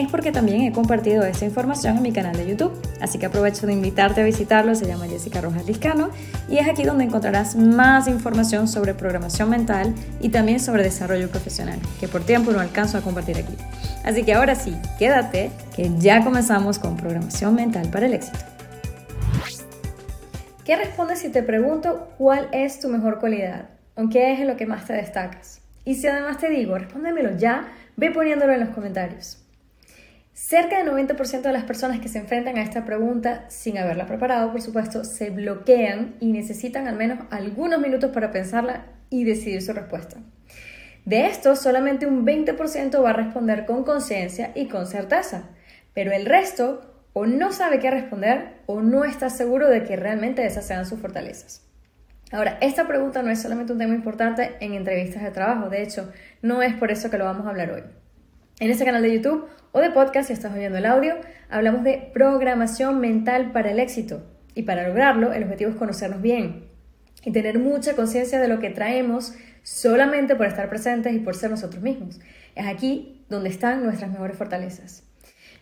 es 0.00 0.08
porque 0.08 0.32
también 0.32 0.62
he 0.62 0.72
compartido 0.72 1.22
esa 1.24 1.44
información 1.44 1.98
en 1.98 2.02
mi 2.02 2.12
canal 2.12 2.34
de 2.34 2.46
YouTube. 2.46 2.72
Así 3.00 3.18
que 3.18 3.26
aprovecho 3.26 3.66
de 3.66 3.74
invitarte 3.74 4.22
a 4.22 4.24
visitarlo, 4.24 4.74
se 4.74 4.86
llama 4.86 5.06
Jessica 5.06 5.42
Rojas 5.42 5.66
Liscano 5.66 6.08
y 6.48 6.56
es 6.56 6.68
aquí 6.68 6.82
donde 6.82 7.04
encontrarás 7.04 7.56
más 7.56 8.08
información 8.08 8.68
sobre 8.68 8.94
programación 8.94 9.50
mental 9.50 9.94
y 10.20 10.30
también 10.30 10.60
sobre 10.60 10.82
desarrollo 10.82 11.28
profesional, 11.28 11.78
que 12.00 12.08
por 12.08 12.24
tiempo 12.24 12.52
no 12.52 12.60
alcanzo 12.60 12.96
a 12.96 13.02
compartir 13.02 13.36
aquí. 13.36 13.54
Así 14.02 14.24
que 14.24 14.32
ahora 14.32 14.54
sí, 14.54 14.74
quédate, 14.98 15.50
que 15.76 15.90
ya 15.98 16.24
comenzamos 16.24 16.78
con 16.78 16.96
programación 16.96 17.54
mental 17.54 17.90
para 17.90 18.06
el 18.06 18.14
éxito. 18.14 18.38
¿Qué 20.64 20.76
respondes 20.76 21.18
si 21.18 21.28
te 21.28 21.42
pregunto 21.42 22.08
cuál 22.16 22.48
es 22.52 22.80
tu 22.80 22.88
mejor 22.88 23.20
cualidad? 23.20 23.68
¿O 23.94 24.08
qué 24.08 24.32
es 24.32 24.40
en 24.40 24.46
lo 24.46 24.56
que 24.56 24.64
más 24.64 24.86
te 24.86 24.94
destacas? 24.94 25.60
Y 25.84 25.96
si 25.96 26.06
además 26.06 26.38
te 26.38 26.48
digo, 26.48 26.78
respóndemelo 26.78 27.36
ya, 27.36 27.68
ve 27.96 28.10
poniéndolo 28.10 28.52
en 28.52 28.60
los 28.60 28.70
comentarios. 28.70 29.42
Cerca 30.34 30.78
del 30.78 30.90
90% 30.90 31.42
de 31.42 31.52
las 31.52 31.64
personas 31.64 32.00
que 32.00 32.08
se 32.08 32.18
enfrentan 32.18 32.56
a 32.56 32.62
esta 32.62 32.86
pregunta, 32.86 33.44
sin 33.48 33.76
haberla 33.76 34.06
preparado, 34.06 34.50
por 34.50 34.62
supuesto, 34.62 35.04
se 35.04 35.28
bloquean 35.28 36.14
y 36.20 36.32
necesitan 36.32 36.88
al 36.88 36.96
menos 36.96 37.18
algunos 37.30 37.78
minutos 37.80 38.12
para 38.12 38.32
pensarla 38.32 38.86
y 39.10 39.24
decidir 39.24 39.60
su 39.60 39.74
respuesta. 39.74 40.16
De 41.04 41.26
esto, 41.26 41.54
solamente 41.54 42.06
un 42.06 42.24
20% 42.24 43.04
va 43.04 43.10
a 43.10 43.14
responder 43.14 43.66
con 43.66 43.84
conciencia 43.84 44.52
y 44.54 44.68
con 44.68 44.86
certeza, 44.86 45.50
pero 45.92 46.12
el 46.12 46.24
resto 46.24 46.94
o 47.12 47.26
no 47.26 47.52
sabe 47.52 47.78
qué 47.78 47.90
responder 47.90 48.62
o 48.64 48.80
no 48.80 49.04
está 49.04 49.28
seguro 49.28 49.68
de 49.68 49.84
que 49.84 49.96
realmente 49.96 50.46
esas 50.46 50.66
sean 50.66 50.86
sus 50.86 50.98
fortalezas. 51.00 51.60
Ahora, 52.30 52.56
esta 52.62 52.88
pregunta 52.88 53.20
no 53.22 53.30
es 53.30 53.42
solamente 53.42 53.74
un 53.74 53.78
tema 53.78 53.94
importante 53.94 54.52
en 54.60 54.72
entrevistas 54.72 55.22
de 55.22 55.30
trabajo, 55.30 55.68
de 55.68 55.82
hecho, 55.82 56.10
no 56.40 56.62
es 56.62 56.72
por 56.74 56.90
eso 56.90 57.10
que 57.10 57.18
lo 57.18 57.26
vamos 57.26 57.46
a 57.46 57.50
hablar 57.50 57.70
hoy. 57.70 57.82
En 58.60 58.70
este 58.70 58.84
canal 58.84 59.02
de 59.02 59.14
YouTube 59.14 59.48
o 59.72 59.80
de 59.80 59.90
podcast, 59.90 60.28
si 60.28 60.34
estás 60.34 60.54
oyendo 60.54 60.78
el 60.78 60.86
audio, 60.86 61.16
hablamos 61.48 61.82
de 61.82 62.10
programación 62.12 63.00
mental 63.00 63.50
para 63.50 63.70
el 63.70 63.80
éxito. 63.80 64.22
Y 64.54 64.62
para 64.62 64.86
lograrlo, 64.86 65.32
el 65.32 65.42
objetivo 65.44 65.70
es 65.70 65.76
conocernos 65.76 66.20
bien 66.20 66.66
y 67.24 67.32
tener 67.32 67.58
mucha 67.58 67.94
conciencia 67.94 68.40
de 68.40 68.48
lo 68.48 68.58
que 68.58 68.70
traemos 68.70 69.34
solamente 69.62 70.36
por 70.36 70.46
estar 70.46 70.68
presentes 70.68 71.14
y 71.14 71.18
por 71.18 71.34
ser 71.34 71.50
nosotros 71.50 71.82
mismos. 71.82 72.20
Es 72.54 72.66
aquí 72.66 73.24
donde 73.30 73.48
están 73.48 73.82
nuestras 73.82 74.10
mejores 74.10 74.36
fortalezas. 74.36 75.04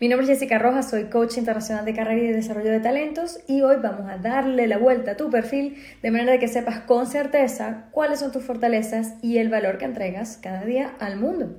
Mi 0.01 0.09
nombre 0.09 0.25
es 0.25 0.39
Jessica 0.39 0.59
Rojas, 0.59 0.89
soy 0.89 1.05
coach 1.05 1.37
internacional 1.37 1.85
de 1.85 1.95
carrera 1.95 2.23
y 2.23 2.27
de 2.29 2.33
desarrollo 2.33 2.71
de 2.71 2.81
talentos 2.81 3.41
y 3.47 3.61
hoy 3.61 3.77
vamos 3.83 4.11
a 4.11 4.17
darle 4.17 4.67
la 4.67 4.79
vuelta 4.79 5.11
a 5.11 5.17
tu 5.17 5.29
perfil 5.29 5.77
de 6.03 6.11
manera 6.11 6.39
que 6.39 6.49
sepas 6.49 6.81
con 6.81 7.07
certeza 7.07 7.89
cuáles 7.91 8.21
son 8.21 8.33
tus 8.33 8.43
fortalezas 8.43 9.15
y 9.23 9.37
el 9.39 9.51
valor 9.51 9.77
que 9.77 9.85
entregas 9.85 10.39
cada 10.43 10.65
día 10.65 10.95
al 11.01 11.19
mundo. 11.19 11.55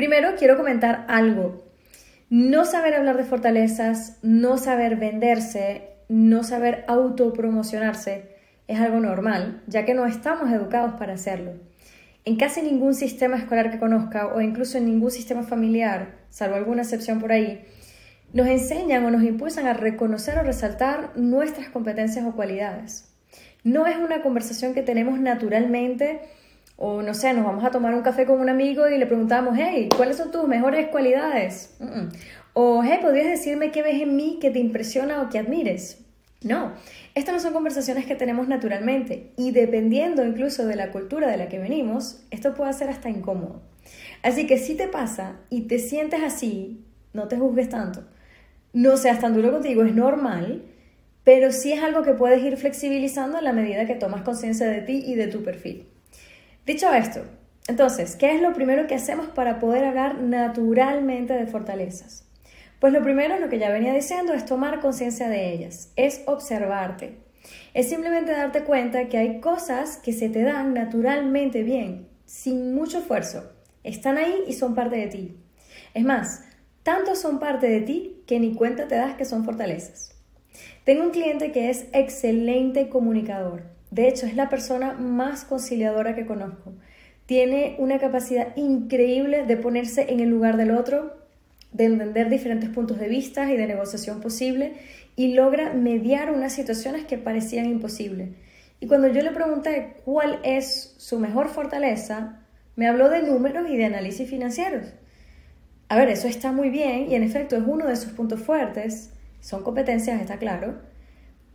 Primero 0.00 0.34
quiero 0.38 0.56
comentar 0.56 1.04
algo. 1.08 1.62
No 2.30 2.64
saber 2.64 2.94
hablar 2.94 3.18
de 3.18 3.24
fortalezas, 3.24 4.16
no 4.22 4.56
saber 4.56 4.96
venderse, 4.96 5.90
no 6.08 6.42
saber 6.42 6.86
autopromocionarse 6.88 8.34
es 8.66 8.80
algo 8.80 8.98
normal, 8.98 9.62
ya 9.66 9.84
que 9.84 9.92
no 9.92 10.06
estamos 10.06 10.50
educados 10.50 10.94
para 10.94 11.12
hacerlo. 11.12 11.52
En 12.24 12.36
casi 12.36 12.62
ningún 12.62 12.94
sistema 12.94 13.36
escolar 13.36 13.70
que 13.70 13.78
conozca 13.78 14.28
o 14.28 14.40
incluso 14.40 14.78
en 14.78 14.86
ningún 14.86 15.10
sistema 15.10 15.42
familiar, 15.42 16.14
salvo 16.30 16.56
alguna 16.56 16.80
excepción 16.80 17.20
por 17.20 17.32
ahí, 17.32 17.62
nos 18.32 18.46
enseñan 18.46 19.04
o 19.04 19.10
nos 19.10 19.22
impulsan 19.22 19.66
a 19.66 19.74
reconocer 19.74 20.38
o 20.38 20.42
resaltar 20.42 21.10
nuestras 21.14 21.68
competencias 21.68 22.24
o 22.24 22.34
cualidades. 22.34 23.14
No 23.64 23.86
es 23.86 23.98
una 23.98 24.22
conversación 24.22 24.72
que 24.72 24.80
tenemos 24.80 25.20
naturalmente 25.20 26.22
o 26.82 27.02
no 27.02 27.12
sé, 27.12 27.34
nos 27.34 27.44
vamos 27.44 27.62
a 27.62 27.70
tomar 27.70 27.94
un 27.94 28.00
café 28.00 28.24
con 28.24 28.40
un 28.40 28.48
amigo 28.48 28.88
y 28.88 28.96
le 28.96 29.04
preguntamos, 29.04 29.54
hey, 29.60 29.90
¿cuáles 29.94 30.16
son 30.16 30.30
tus 30.30 30.48
mejores 30.48 30.88
cualidades? 30.88 31.76
O, 32.54 32.82
hey, 32.82 33.00
¿podrías 33.02 33.26
decirme 33.26 33.70
qué 33.70 33.82
ves 33.82 34.00
en 34.00 34.16
mí 34.16 34.38
que 34.40 34.50
te 34.50 34.60
impresiona 34.60 35.20
o 35.20 35.28
que 35.28 35.38
admires? 35.38 36.02
No, 36.42 36.72
estas 37.14 37.34
no 37.34 37.40
son 37.40 37.52
conversaciones 37.52 38.06
que 38.06 38.14
tenemos 38.14 38.48
naturalmente 38.48 39.34
y 39.36 39.50
dependiendo 39.50 40.24
incluso 40.24 40.66
de 40.66 40.74
la 40.74 40.90
cultura 40.90 41.28
de 41.28 41.36
la 41.36 41.50
que 41.50 41.58
venimos, 41.58 42.22
esto 42.30 42.54
puede 42.54 42.72
ser 42.72 42.88
hasta 42.88 43.10
incómodo. 43.10 43.60
Así 44.22 44.46
que 44.46 44.56
si 44.56 44.74
te 44.74 44.88
pasa 44.88 45.36
y 45.50 45.68
te 45.68 45.78
sientes 45.78 46.22
así, 46.22 46.82
no 47.12 47.28
te 47.28 47.36
juzgues 47.36 47.68
tanto. 47.68 48.04
No 48.72 48.96
seas 48.96 49.20
tan 49.20 49.34
duro 49.34 49.52
contigo, 49.52 49.82
es 49.82 49.94
normal, 49.94 50.62
pero 51.24 51.52
sí 51.52 51.74
es 51.74 51.82
algo 51.82 52.04
que 52.04 52.14
puedes 52.14 52.42
ir 52.42 52.56
flexibilizando 52.56 53.36
a 53.36 53.42
la 53.42 53.52
medida 53.52 53.84
que 53.84 53.96
tomas 53.96 54.22
conciencia 54.22 54.66
de 54.66 54.80
ti 54.80 55.02
y 55.06 55.14
de 55.14 55.26
tu 55.26 55.42
perfil. 55.42 55.89
Dicho 56.70 56.92
esto, 56.92 57.22
entonces, 57.66 58.14
¿qué 58.14 58.32
es 58.32 58.40
lo 58.40 58.52
primero 58.52 58.86
que 58.86 58.94
hacemos 58.94 59.26
para 59.26 59.58
poder 59.58 59.84
hablar 59.84 60.20
naturalmente 60.22 61.32
de 61.32 61.48
fortalezas? 61.48 62.28
Pues 62.78 62.92
lo 62.92 63.02
primero, 63.02 63.40
lo 63.40 63.48
que 63.48 63.58
ya 63.58 63.72
venía 63.72 63.92
diciendo, 63.92 64.34
es 64.34 64.44
tomar 64.44 64.78
conciencia 64.78 65.28
de 65.28 65.52
ellas, 65.52 65.92
es 65.96 66.22
observarte. 66.26 67.18
Es 67.74 67.88
simplemente 67.88 68.30
darte 68.30 68.62
cuenta 68.62 69.08
que 69.08 69.18
hay 69.18 69.40
cosas 69.40 69.96
que 69.96 70.12
se 70.12 70.28
te 70.28 70.44
dan 70.44 70.72
naturalmente 70.72 71.64
bien, 71.64 72.06
sin 72.24 72.72
mucho 72.72 72.98
esfuerzo. 72.98 73.50
Están 73.82 74.16
ahí 74.16 74.44
y 74.46 74.52
son 74.52 74.76
parte 74.76 74.94
de 74.94 75.08
ti. 75.08 75.36
Es 75.92 76.04
más, 76.04 76.44
tanto 76.84 77.16
son 77.16 77.40
parte 77.40 77.68
de 77.68 77.80
ti 77.80 78.22
que 78.28 78.38
ni 78.38 78.54
cuenta 78.54 78.86
te 78.86 78.94
das 78.94 79.16
que 79.16 79.24
son 79.24 79.44
fortalezas. 79.44 80.14
Tengo 80.84 81.02
un 81.02 81.10
cliente 81.10 81.50
que 81.50 81.68
es 81.68 81.86
excelente 81.92 82.88
comunicador. 82.88 83.79
De 83.90 84.08
hecho, 84.08 84.26
es 84.26 84.36
la 84.36 84.48
persona 84.48 84.92
más 84.92 85.44
conciliadora 85.44 86.14
que 86.14 86.26
conozco. 86.26 86.72
Tiene 87.26 87.76
una 87.78 87.98
capacidad 87.98 88.56
increíble 88.56 89.44
de 89.44 89.56
ponerse 89.56 90.12
en 90.12 90.20
el 90.20 90.28
lugar 90.28 90.56
del 90.56 90.70
otro, 90.72 91.16
de 91.72 91.84
entender 91.84 92.28
diferentes 92.28 92.68
puntos 92.70 92.98
de 92.98 93.08
vista 93.08 93.50
y 93.52 93.56
de 93.56 93.66
negociación 93.66 94.20
posible 94.20 94.74
y 95.16 95.34
logra 95.34 95.72
mediar 95.72 96.32
unas 96.32 96.52
situaciones 96.52 97.04
que 97.04 97.18
parecían 97.18 97.66
imposibles. 97.66 98.30
Y 98.80 98.86
cuando 98.86 99.08
yo 99.08 99.22
le 99.22 99.30
pregunté 99.30 99.96
cuál 100.04 100.40
es 100.42 100.94
su 100.96 101.18
mejor 101.18 101.48
fortaleza, 101.48 102.40
me 102.76 102.88
habló 102.88 103.10
de 103.10 103.22
números 103.22 103.68
y 103.68 103.76
de 103.76 103.84
análisis 103.84 104.28
financieros. 104.28 104.86
A 105.88 105.96
ver, 105.96 106.08
eso 106.08 106.28
está 106.28 106.52
muy 106.52 106.70
bien 106.70 107.10
y 107.10 107.14
en 107.14 107.22
efecto 107.22 107.56
es 107.56 107.62
uno 107.66 107.86
de 107.86 107.96
sus 107.96 108.12
puntos 108.12 108.40
fuertes, 108.40 109.12
son 109.40 109.62
competencias, 109.62 110.20
está 110.20 110.38
claro. 110.38 110.80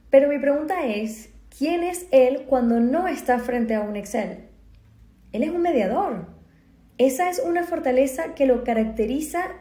Pero 0.10 0.30
mi 0.30 0.38
pregunta 0.38 0.86
es, 0.86 1.30
¿Quién 1.58 1.84
es 1.84 2.08
Él 2.12 2.44
cuando 2.48 2.82
no 2.82 3.08
está 3.08 3.40
frente 3.40 3.76
a 3.76 3.82
un 3.82 3.96
Excel? 3.96 4.40
Él 5.32 5.44
es 5.44 5.52
un 5.52 5.62
mediador. 5.62 6.28
Esa 6.98 7.30
es 7.30 7.40
una 7.40 7.64
fortaleza 7.64 8.36
que 8.36 8.46
lo 8.46 8.66
caracteriza 8.66 9.52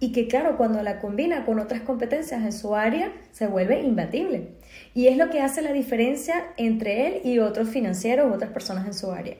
y 0.00 0.12
que, 0.12 0.28
claro, 0.28 0.56
cuando 0.56 0.82
la 0.82 0.98
combina 0.98 1.44
con 1.44 1.58
otras 1.58 1.82
competencias 1.82 2.42
en 2.42 2.52
su 2.52 2.74
área, 2.74 3.12
se 3.32 3.48
vuelve 3.48 3.82
imbatible. 3.82 4.48
Y 4.94 5.08
es 5.08 5.18
lo 5.18 5.28
que 5.28 5.42
hace 5.42 5.60
la 5.60 5.74
diferencia 5.74 6.42
entre 6.56 7.06
él 7.06 7.20
y 7.22 7.38
otros 7.38 7.68
financieros 7.68 8.30
o 8.30 8.34
otras 8.34 8.50
personas 8.50 8.86
en 8.86 8.94
su 8.94 9.12
área. 9.12 9.36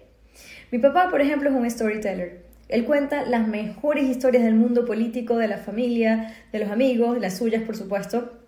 Mi 0.70 0.78
papá, 0.78 1.08
por 1.08 1.22
ejemplo, 1.22 1.48
es 1.48 1.56
un 1.56 1.70
storyteller. 1.70 2.42
Él 2.68 2.84
cuenta 2.84 3.24
las 3.24 3.48
mejores 3.48 4.04
historias 4.04 4.44
del 4.44 4.54
mundo 4.54 4.84
político, 4.84 5.36
de 5.36 5.48
la 5.48 5.58
familia, 5.58 6.34
de 6.52 6.58
los 6.58 6.70
amigos, 6.70 7.18
las 7.18 7.38
suyas, 7.38 7.62
por 7.62 7.76
supuesto. 7.76 8.38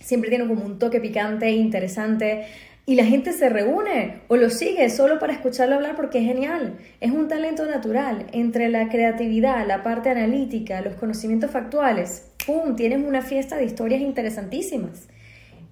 Siempre 0.00 0.30
tiene 0.30 0.46
como 0.46 0.64
un 0.64 0.78
toque 0.78 1.00
picante, 1.00 1.50
interesante, 1.50 2.46
y 2.88 2.94
la 2.94 3.04
gente 3.04 3.34
se 3.34 3.50
reúne 3.50 4.22
o 4.28 4.36
lo 4.36 4.48
sigue 4.48 4.88
solo 4.88 5.18
para 5.18 5.34
escucharlo 5.34 5.74
hablar 5.74 5.94
porque 5.94 6.20
es 6.20 6.24
genial. 6.24 6.78
Es 7.02 7.10
un 7.10 7.28
talento 7.28 7.66
natural 7.66 8.28
entre 8.32 8.70
la 8.70 8.88
creatividad, 8.88 9.66
la 9.66 9.82
parte 9.82 10.08
analítica, 10.08 10.80
los 10.80 10.94
conocimientos 10.94 11.50
factuales. 11.50 12.32
¡Pum! 12.46 12.76
Tienes 12.76 13.06
una 13.06 13.20
fiesta 13.20 13.58
de 13.58 13.66
historias 13.66 14.00
interesantísimas. 14.00 15.06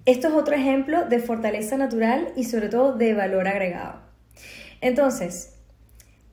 Esto 0.05 0.27
es 0.27 0.35
otro 0.35 0.53
ejemplo 0.53 1.05
de 1.05 1.17
fortaleza 1.17 1.75
natural 1.75 2.33
y 2.35 2.43
sobre 2.43 2.69
todo 2.69 2.95
de 2.95 3.15
valor 3.15 3.47
agregado. 3.47 3.99
Entonces, 4.79 5.55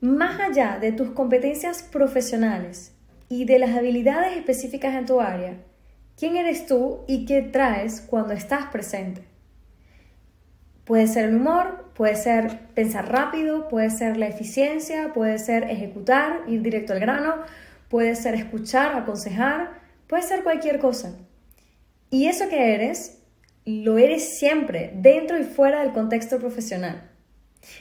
más 0.02 0.38
allá 0.38 0.76
de 0.78 0.92
tus 0.92 1.12
competencias 1.12 1.82
profesionales 1.82 2.92
y 3.30 3.46
de 3.46 3.58
las 3.58 3.74
habilidades 3.74 4.36
específicas 4.36 4.94
en 4.96 5.06
tu 5.06 5.22
área, 5.22 5.56
¿quién 6.18 6.36
eres 6.36 6.66
tú 6.66 7.04
y 7.08 7.24
qué 7.24 7.40
traes 7.40 8.02
cuando 8.02 8.34
estás 8.34 8.66
presente? 8.66 9.33
Puede 10.84 11.06
ser 11.06 11.30
el 11.30 11.36
humor, 11.36 11.90
puede 11.94 12.16
ser 12.16 12.60
pensar 12.74 13.10
rápido, 13.10 13.68
puede 13.68 13.90
ser 13.90 14.16
la 14.16 14.26
eficiencia, 14.26 15.12
puede 15.14 15.38
ser 15.38 15.64
ejecutar, 15.70 16.42
ir 16.46 16.60
directo 16.62 16.92
al 16.92 17.00
grano, 17.00 17.36
puede 17.88 18.14
ser 18.16 18.34
escuchar, 18.34 18.94
aconsejar, 18.94 19.80
puede 20.06 20.22
ser 20.22 20.42
cualquier 20.42 20.78
cosa. 20.78 21.16
Y 22.10 22.26
eso 22.26 22.48
que 22.48 22.74
eres, 22.74 23.22
lo 23.64 23.98
eres 23.98 24.38
siempre, 24.38 24.92
dentro 24.96 25.38
y 25.38 25.44
fuera 25.44 25.80
del 25.80 25.92
contexto 25.92 26.38
profesional. 26.38 27.10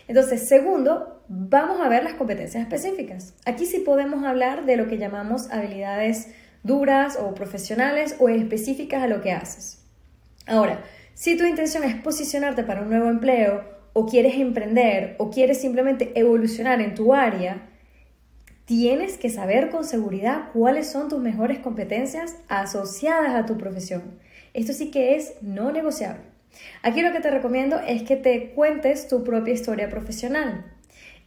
Entonces, 0.08 0.48
segundo, 0.48 1.24
vamos 1.28 1.82
a 1.82 1.90
ver 1.90 2.04
las 2.04 2.14
competencias 2.14 2.64
específicas. 2.64 3.34
Aquí 3.46 3.66
sí 3.66 3.80
podemos 3.80 4.24
hablar 4.24 4.66
de 4.66 4.78
lo 4.78 4.88
que 4.88 4.98
llamamos 4.98 5.52
habilidades 5.52 6.30
duras 6.64 7.18
o 7.20 7.34
profesionales 7.34 8.16
o 8.20 8.30
específicas 8.30 9.04
a 9.04 9.08
lo 9.08 9.22
que 9.22 9.34
haces. 9.34 9.84
Ahora, 10.48 10.84
si 11.14 11.38
tu 11.38 11.46
intención 11.46 11.84
es 11.84 11.96
posicionarte 11.96 12.64
para 12.64 12.82
un 12.82 12.90
nuevo 12.90 13.10
empleo 13.10 13.64
o 13.94 14.08
quieres 14.08 14.36
emprender 14.36 15.16
o 15.20 15.30
quieres 15.30 15.62
simplemente 15.62 16.12
evolucionar 16.16 16.82
en 16.82 16.96
tu 16.96 17.14
área, 17.14 17.70
tienes 18.66 19.18
que 19.18 19.30
saber 19.30 19.70
con 19.70 19.84
seguridad 19.84 20.50
cuáles 20.54 20.90
son 20.90 21.10
tus 21.10 21.20
mejores 21.20 21.60
competencias 21.60 22.38
asociadas 22.48 23.36
a 23.36 23.46
tu 23.46 23.58
profesión. 23.58 24.20
Esto 24.54 24.74
sí 24.74 24.90
que 24.90 25.16
es 25.16 25.36
no 25.42 25.72
negociable. 25.72 26.24
Aquí 26.82 27.02
lo 27.02 27.12
que 27.12 27.20
te 27.20 27.32
recomiendo 27.32 27.80
es 27.80 28.04
que 28.04 28.16
te 28.16 28.52
cuentes 28.52 29.08
tu 29.08 29.24
propia 29.24 29.54
historia 29.54 29.90
profesional. 29.90 30.66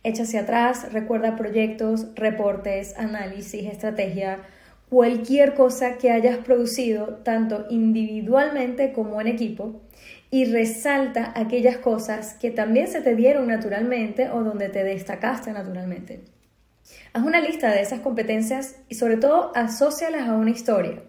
Echa 0.02 0.22
hacia 0.22 0.42
atrás, 0.42 0.92
recuerda 0.92 1.36
proyectos, 1.36 2.14
reportes, 2.14 2.96
análisis, 2.96 3.66
estrategia, 3.66 4.40
cualquier 4.88 5.54
cosa 5.54 5.98
que 5.98 6.10
hayas 6.10 6.38
producido 6.38 7.20
tanto 7.24 7.66
individualmente 7.70 8.92
como 8.92 9.20
en 9.20 9.26
equipo 9.26 9.82
y 10.30 10.44
resalta 10.44 11.32
aquellas 11.34 11.78
cosas 11.78 12.34
que 12.34 12.50
también 12.50 12.86
se 12.88 13.00
te 13.00 13.16
dieron 13.16 13.48
naturalmente 13.48 14.30
o 14.30 14.42
donde 14.44 14.68
te 14.68 14.84
destacaste 14.84 15.52
naturalmente. 15.52 16.24
Haz 17.12 17.24
una 17.24 17.40
lista 17.40 17.72
de 17.72 17.82
esas 17.82 18.00
competencias 18.00 18.76
y 18.88 18.94
sobre 18.94 19.16
todo 19.16 19.50
asócialas 19.56 20.28
a 20.28 20.34
una 20.34 20.50
historia, 20.50 21.02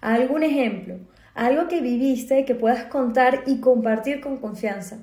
a 0.00 0.14
algún 0.14 0.42
ejemplo, 0.42 0.98
a 1.34 1.46
algo 1.46 1.68
que 1.68 1.80
viviste 1.80 2.44
que 2.44 2.54
puedas 2.54 2.84
contar 2.84 3.42
y 3.46 3.60
compartir 3.60 4.20
con 4.20 4.38
confianza, 4.38 4.98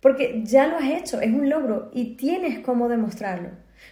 porque 0.00 0.42
ya 0.44 0.66
lo 0.66 0.78
has 0.78 0.90
hecho, 0.90 1.20
es 1.20 1.32
un 1.32 1.48
logro 1.48 1.90
y 1.92 2.16
tienes 2.16 2.58
cómo 2.60 2.88
demostrarlo. 2.88 3.50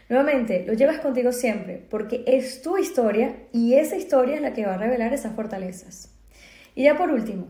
Nuevamente, 0.09 0.65
lo 0.67 0.73
llevas 0.73 0.99
contigo 0.99 1.33
siempre, 1.33 1.85
porque 1.89 2.25
es 2.27 2.63
tu 2.63 2.79
historia 2.79 3.37
y 3.53 3.75
esa 3.75 3.97
historia 3.97 4.37
es 4.37 4.43
la 4.43 4.53
que 4.53 4.67
va 4.67 4.75
a 4.75 4.79
revelar 4.79 5.13
esas 5.13 5.35
fortalezas. 5.35 6.13
Y 6.75 6.85
ya 6.85 6.97
por 6.97 7.11
último, 7.11 7.49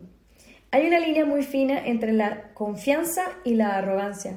hay 0.70 0.86
una 0.86 1.00
línea 1.00 1.24
muy 1.24 1.42
fina 1.42 1.78
entre 1.84 2.12
la 2.12 2.52
confianza 2.54 3.24
y 3.44 3.54
la 3.54 3.76
arrogancia. 3.76 4.34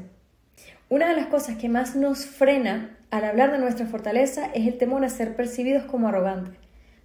Una 0.90 1.08
de 1.08 1.16
las 1.16 1.28
cosas 1.28 1.58
que 1.58 1.70
más 1.70 1.96
nos 1.96 2.26
frena 2.26 2.98
al 3.12 3.26
hablar 3.26 3.52
de 3.52 3.60
nuestra 3.60 3.86
fortaleza 3.86 4.50
es 4.54 4.68
el 4.68 4.78
temor 4.78 5.04
a 5.04 5.10
ser 5.10 5.36
percibidos 5.36 5.84
como 5.84 6.08
arrogantes. 6.08 6.54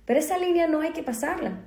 Pero 0.05 0.21
esa 0.21 0.39
línea 0.39 0.67
no 0.67 0.81
hay 0.81 0.93
que 0.93 1.03
pasarla. 1.03 1.61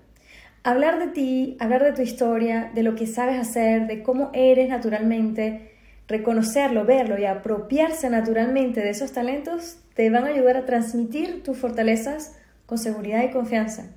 Hablar 0.63 0.99
de 0.99 1.07
ti, 1.07 1.57
hablar 1.59 1.83
de 1.83 1.93
tu 1.93 2.01
historia, 2.01 2.71
de 2.73 2.83
lo 2.83 2.95
que 2.95 3.05
sabes 3.05 3.39
hacer, 3.39 3.87
de 3.87 4.01
cómo 4.01 4.31
eres 4.33 4.69
naturalmente, 4.69 5.70
reconocerlo, 6.11 6.85
verlo 6.85 7.17
y 7.17 7.25
apropiarse 7.25 8.09
naturalmente 8.09 8.81
de 8.81 8.89
esos 8.89 9.13
talentos 9.13 9.77
te 9.95 10.09
van 10.09 10.25
a 10.25 10.27
ayudar 10.27 10.57
a 10.57 10.65
transmitir 10.65 11.41
tus 11.41 11.57
fortalezas 11.57 12.37
con 12.65 12.77
seguridad 12.77 13.23
y 13.23 13.31
confianza. 13.31 13.91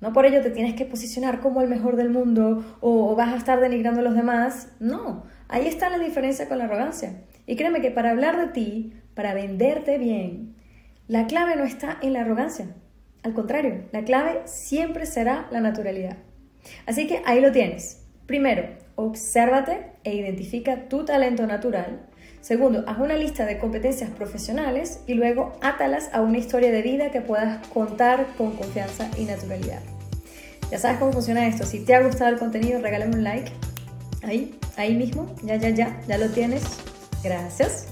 No 0.00 0.12
por 0.12 0.26
ello 0.26 0.42
te 0.42 0.50
tienes 0.50 0.74
que 0.74 0.84
posicionar 0.84 1.40
como 1.40 1.62
el 1.62 1.68
mejor 1.68 1.96
del 1.96 2.10
mundo 2.10 2.64
o, 2.80 3.14
vas 3.14 3.32
a 3.32 3.36
estar 3.36 3.60
denigrando 3.60 4.00
a 4.00 4.04
los 4.04 4.14
demás. 4.14 4.68
No, 4.80 5.24
ahí 5.48 5.66
está 5.66 5.88
la 5.88 5.98
diferencia 5.98 6.48
con 6.48 6.58
la 6.58 6.64
arrogancia. 6.64 7.22
Y 7.46 7.56
créeme 7.56 7.80
que 7.80 7.90
para 7.90 8.10
hablar 8.10 8.38
de 8.38 8.48
ti, 8.48 8.92
para 9.14 9.34
venderte 9.34 9.98
bien, 9.98 10.56
la 11.08 11.26
clave 11.26 11.56
no 11.56 11.64
está 11.64 11.98
en 12.02 12.14
la 12.14 12.22
arrogancia. 12.22 12.66
Al 13.22 13.32
contrario, 13.32 13.84
la 13.92 14.04
clave 14.04 14.42
siempre 14.44 15.06
será 15.06 15.46
la 15.50 15.60
naturalidad. 15.60 16.18
Así 16.86 17.06
que 17.06 17.22
ahí 17.24 17.40
lo 17.40 17.52
tienes. 17.52 18.02
Primero, 18.26 18.68
obsérvate 18.96 19.86
e 20.04 20.14
identifica 20.14 20.88
tu 20.88 21.04
talento 21.04 21.46
natural. 21.46 22.00
Segundo, 22.40 22.84
haz 22.86 22.98
una 22.98 23.14
lista 23.14 23.46
de 23.46 23.58
competencias 23.58 24.10
profesionales 24.10 25.00
y 25.06 25.14
luego 25.14 25.56
átalas 25.62 26.10
a 26.12 26.20
una 26.20 26.38
historia 26.38 26.70
de 26.70 26.82
vida 26.82 27.10
que 27.10 27.20
puedas 27.20 27.66
contar 27.68 28.26
con 28.36 28.56
confianza 28.56 29.08
y 29.16 29.24
naturalidad. 29.24 29.80
Ya 30.70 30.78
sabes 30.78 30.98
cómo 30.98 31.12
funciona 31.12 31.46
esto. 31.46 31.64
Si 31.64 31.80
te 31.80 31.94
ha 31.94 32.02
gustado 32.02 32.30
el 32.30 32.38
contenido, 32.38 32.80
regálame 32.80 33.16
un 33.16 33.24
like. 33.24 33.50
Ahí, 34.22 34.58
ahí 34.76 34.94
mismo. 34.94 35.34
Ya, 35.42 35.56
ya, 35.56 35.70
ya. 35.70 36.00
Ya 36.06 36.18
lo 36.18 36.28
tienes. 36.30 36.62
Gracias. 37.22 37.86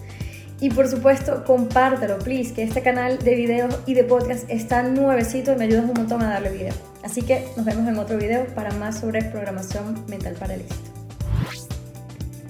Y 0.60 0.70
por 0.70 0.86
supuesto, 0.86 1.44
compártelo, 1.44 2.18
please, 2.18 2.54
que 2.54 2.62
este 2.62 2.82
canal 2.82 3.18
de 3.18 3.34
videos 3.34 3.80
y 3.84 3.94
de 3.94 4.04
podcast 4.04 4.48
está 4.48 4.82
nuevecito 4.84 5.52
y 5.52 5.56
me 5.56 5.64
ayudas 5.64 5.86
un 5.86 5.94
montón 5.94 6.22
a 6.22 6.30
darle 6.30 6.50
vida. 6.50 6.70
Así 7.02 7.22
que 7.22 7.48
nos 7.56 7.66
vemos 7.66 7.88
en 7.88 7.98
otro 7.98 8.16
video 8.16 8.46
para 8.54 8.70
más 8.72 9.00
sobre 9.00 9.22
programación 9.24 10.04
mental 10.08 10.34
para 10.38 10.54
el 10.54 10.60
éxito. 10.60 10.91